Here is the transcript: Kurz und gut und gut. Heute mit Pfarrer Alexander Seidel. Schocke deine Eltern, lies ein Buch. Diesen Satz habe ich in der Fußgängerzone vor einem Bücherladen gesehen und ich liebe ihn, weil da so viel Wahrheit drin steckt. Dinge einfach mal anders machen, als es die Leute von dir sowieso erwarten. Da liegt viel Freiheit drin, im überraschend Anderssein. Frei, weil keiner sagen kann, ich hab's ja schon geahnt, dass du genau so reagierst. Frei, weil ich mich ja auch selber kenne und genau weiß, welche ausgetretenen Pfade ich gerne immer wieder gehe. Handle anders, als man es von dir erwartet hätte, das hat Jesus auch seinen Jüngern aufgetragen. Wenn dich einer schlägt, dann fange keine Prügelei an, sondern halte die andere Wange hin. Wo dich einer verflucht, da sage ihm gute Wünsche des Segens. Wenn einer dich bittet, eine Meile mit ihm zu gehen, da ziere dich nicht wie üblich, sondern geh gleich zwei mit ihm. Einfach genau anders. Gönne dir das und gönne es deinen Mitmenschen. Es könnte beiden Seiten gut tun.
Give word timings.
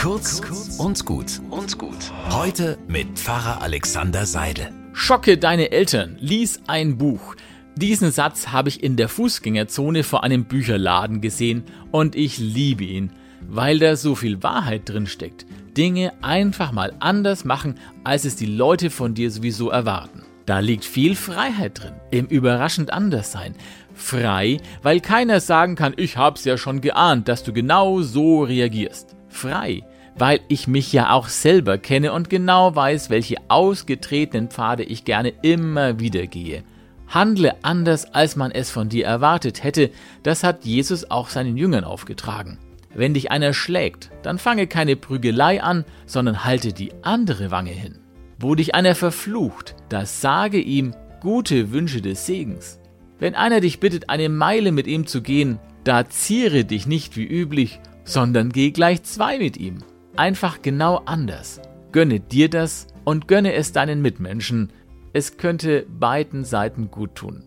Kurz 0.00 0.40
und 0.78 1.04
gut 1.04 1.42
und 1.50 1.76
gut. 1.76 2.10
Heute 2.30 2.78
mit 2.88 3.18
Pfarrer 3.18 3.60
Alexander 3.60 4.24
Seidel. 4.24 4.70
Schocke 4.94 5.36
deine 5.36 5.72
Eltern, 5.72 6.16
lies 6.20 6.62
ein 6.66 6.96
Buch. 6.96 7.36
Diesen 7.76 8.10
Satz 8.10 8.48
habe 8.48 8.70
ich 8.70 8.82
in 8.82 8.96
der 8.96 9.10
Fußgängerzone 9.10 10.02
vor 10.02 10.24
einem 10.24 10.46
Bücherladen 10.46 11.20
gesehen 11.20 11.64
und 11.90 12.16
ich 12.16 12.38
liebe 12.38 12.84
ihn, 12.84 13.12
weil 13.46 13.78
da 13.78 13.94
so 13.94 14.14
viel 14.14 14.42
Wahrheit 14.42 14.88
drin 14.88 15.06
steckt. 15.06 15.44
Dinge 15.76 16.14
einfach 16.22 16.72
mal 16.72 16.94
anders 17.00 17.44
machen, 17.44 17.74
als 18.02 18.24
es 18.24 18.36
die 18.36 18.46
Leute 18.46 18.88
von 18.88 19.12
dir 19.12 19.30
sowieso 19.30 19.68
erwarten. 19.68 20.22
Da 20.46 20.60
liegt 20.60 20.86
viel 20.86 21.14
Freiheit 21.14 21.82
drin, 21.82 21.92
im 22.10 22.24
überraschend 22.24 22.90
Anderssein. 22.90 23.54
Frei, 23.92 24.56
weil 24.82 25.00
keiner 25.00 25.40
sagen 25.40 25.74
kann, 25.74 25.92
ich 25.98 26.16
hab's 26.16 26.46
ja 26.46 26.56
schon 26.56 26.80
geahnt, 26.80 27.28
dass 27.28 27.44
du 27.44 27.52
genau 27.52 28.00
so 28.00 28.44
reagierst. 28.44 29.14
Frei, 29.30 29.82
weil 30.16 30.40
ich 30.48 30.68
mich 30.68 30.92
ja 30.92 31.12
auch 31.12 31.28
selber 31.28 31.78
kenne 31.78 32.12
und 32.12 32.28
genau 32.28 32.74
weiß, 32.74 33.08
welche 33.08 33.36
ausgetretenen 33.48 34.50
Pfade 34.50 34.82
ich 34.82 35.04
gerne 35.04 35.32
immer 35.42 35.98
wieder 35.98 36.26
gehe. 36.26 36.62
Handle 37.08 37.56
anders, 37.62 38.14
als 38.14 38.36
man 38.36 38.52
es 38.52 38.70
von 38.70 38.88
dir 38.88 39.06
erwartet 39.06 39.64
hätte, 39.64 39.90
das 40.22 40.44
hat 40.44 40.64
Jesus 40.64 41.10
auch 41.10 41.28
seinen 41.28 41.56
Jüngern 41.56 41.84
aufgetragen. 41.84 42.58
Wenn 42.94 43.14
dich 43.14 43.30
einer 43.30 43.52
schlägt, 43.52 44.10
dann 44.22 44.38
fange 44.38 44.66
keine 44.66 44.96
Prügelei 44.96 45.62
an, 45.62 45.84
sondern 46.06 46.44
halte 46.44 46.72
die 46.72 46.92
andere 47.02 47.50
Wange 47.50 47.70
hin. 47.70 47.98
Wo 48.38 48.54
dich 48.54 48.74
einer 48.74 48.94
verflucht, 48.94 49.74
da 49.88 50.06
sage 50.06 50.58
ihm 50.58 50.94
gute 51.20 51.72
Wünsche 51.72 52.00
des 52.00 52.26
Segens. 52.26 52.80
Wenn 53.18 53.34
einer 53.34 53.60
dich 53.60 53.80
bittet, 53.80 54.08
eine 54.08 54.28
Meile 54.28 54.72
mit 54.72 54.86
ihm 54.86 55.06
zu 55.06 55.20
gehen, 55.20 55.58
da 55.84 56.08
ziere 56.08 56.64
dich 56.64 56.86
nicht 56.86 57.16
wie 57.16 57.26
üblich, 57.26 57.80
sondern 58.10 58.50
geh 58.50 58.72
gleich 58.72 59.04
zwei 59.04 59.38
mit 59.38 59.56
ihm. 59.56 59.78
Einfach 60.16 60.62
genau 60.62 61.02
anders. 61.06 61.60
Gönne 61.92 62.18
dir 62.18 62.50
das 62.50 62.88
und 63.04 63.28
gönne 63.28 63.54
es 63.54 63.72
deinen 63.72 64.02
Mitmenschen. 64.02 64.72
Es 65.12 65.36
könnte 65.36 65.86
beiden 65.88 66.44
Seiten 66.44 66.90
gut 66.90 67.14
tun. 67.14 67.44